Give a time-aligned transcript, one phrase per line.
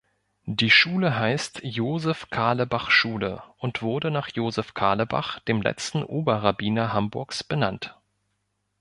[0.47, 7.95] Die Schule heißt Joseph-Carlebach-Schule und wurde nach Joseph Carlebach, dem letzten Oberrabbiner Hamburgs, benannt.